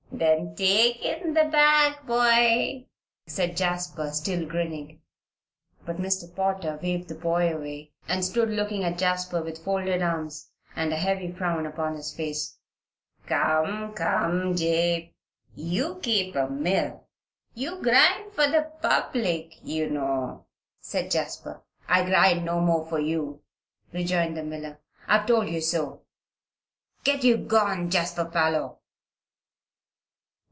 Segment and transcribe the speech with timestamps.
[0.13, 2.85] "Then take in the bag, boy,"
[3.25, 5.01] said Jasper, still grinning.
[5.83, 6.35] But Mr.
[6.35, 10.97] Potter waved the boy away, and stood looking at Jasper with folded arms and a
[10.97, 12.59] heavy frown upon his face.
[13.25, 15.09] "Come, come, Jabe!
[15.55, 17.07] you keep a mill.
[17.55, 20.45] You grind for the public, you know,"
[20.79, 21.63] said Jasper.
[21.87, 23.41] "I grind no more for you,"
[23.91, 24.81] rejoined the miller.
[25.07, 26.03] "I have told you so.
[27.03, 28.77] Get you gone, Jasper Parloe."